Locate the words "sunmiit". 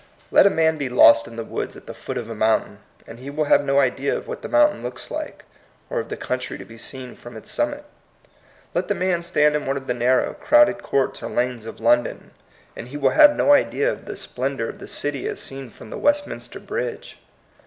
7.55-7.83